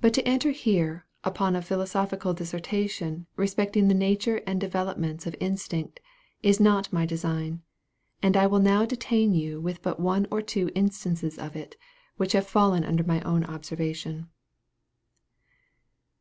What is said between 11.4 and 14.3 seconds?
it, which have fallen under my own observation.